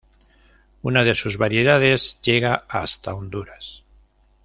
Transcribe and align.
Una 0.81 1.03
de 1.03 1.13
sus 1.13 1.37
variedades 1.37 2.17
llega 2.23 2.63
hasta 2.67 3.13
Honduras. 3.13 3.83